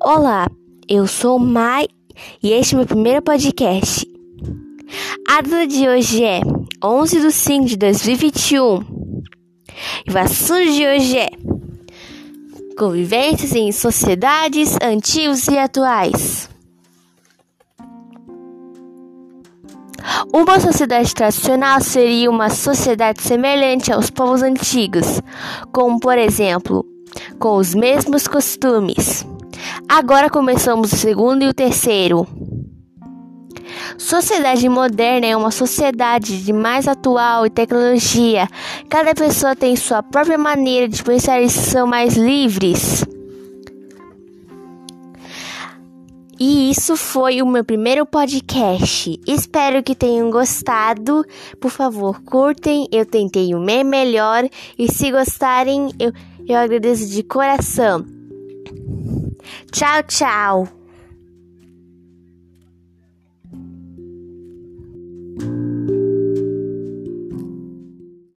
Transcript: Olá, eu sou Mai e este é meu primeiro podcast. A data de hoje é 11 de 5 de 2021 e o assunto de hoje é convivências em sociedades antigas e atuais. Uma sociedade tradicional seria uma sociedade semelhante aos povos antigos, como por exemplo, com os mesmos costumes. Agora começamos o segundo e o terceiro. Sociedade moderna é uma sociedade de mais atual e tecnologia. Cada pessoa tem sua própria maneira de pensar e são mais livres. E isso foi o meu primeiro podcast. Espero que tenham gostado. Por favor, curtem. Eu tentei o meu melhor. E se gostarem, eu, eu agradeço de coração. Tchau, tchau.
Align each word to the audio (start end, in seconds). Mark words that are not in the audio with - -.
Olá, 0.00 0.48
eu 0.88 1.06
sou 1.06 1.38
Mai 1.38 1.86
e 2.42 2.52
este 2.52 2.74
é 2.74 2.78
meu 2.78 2.86
primeiro 2.86 3.20
podcast. 3.20 4.06
A 5.28 5.42
data 5.42 5.66
de 5.66 5.86
hoje 5.86 6.24
é 6.24 6.40
11 6.82 7.20
de 7.20 7.30
5 7.30 7.66
de 7.66 7.76
2021 7.76 8.80
e 10.06 10.10
o 10.10 10.18
assunto 10.18 10.72
de 10.72 10.86
hoje 10.86 11.18
é 11.18 11.28
convivências 12.76 13.54
em 13.54 13.70
sociedades 13.70 14.76
antigas 14.82 15.46
e 15.48 15.58
atuais. 15.58 16.48
Uma 20.32 20.58
sociedade 20.58 21.14
tradicional 21.14 21.80
seria 21.80 22.30
uma 22.30 22.48
sociedade 22.48 23.22
semelhante 23.22 23.92
aos 23.92 24.10
povos 24.10 24.42
antigos, 24.42 25.20
como 25.70 26.00
por 26.00 26.16
exemplo, 26.16 26.84
com 27.38 27.56
os 27.56 27.74
mesmos 27.74 28.26
costumes. 28.26 29.26
Agora 29.94 30.30
começamos 30.30 30.90
o 30.90 30.96
segundo 30.96 31.42
e 31.42 31.48
o 31.48 31.52
terceiro. 31.52 32.26
Sociedade 33.98 34.66
moderna 34.66 35.26
é 35.26 35.36
uma 35.36 35.50
sociedade 35.50 36.42
de 36.42 36.50
mais 36.50 36.88
atual 36.88 37.44
e 37.44 37.50
tecnologia. 37.50 38.48
Cada 38.88 39.14
pessoa 39.14 39.54
tem 39.54 39.76
sua 39.76 40.02
própria 40.02 40.38
maneira 40.38 40.88
de 40.88 41.02
pensar 41.02 41.42
e 41.42 41.50
são 41.50 41.86
mais 41.86 42.16
livres. 42.16 43.04
E 46.40 46.70
isso 46.70 46.96
foi 46.96 47.42
o 47.42 47.46
meu 47.46 47.62
primeiro 47.62 48.06
podcast. 48.06 49.20
Espero 49.26 49.82
que 49.82 49.94
tenham 49.94 50.30
gostado. 50.30 51.22
Por 51.60 51.70
favor, 51.70 52.22
curtem. 52.22 52.88
Eu 52.90 53.04
tentei 53.04 53.54
o 53.54 53.60
meu 53.60 53.84
melhor. 53.84 54.48
E 54.78 54.90
se 54.90 55.10
gostarem, 55.10 55.90
eu, 55.98 56.14
eu 56.48 56.56
agradeço 56.56 57.06
de 57.10 57.22
coração. 57.22 58.06
Tchau, 59.70 60.02
tchau. 60.08 60.81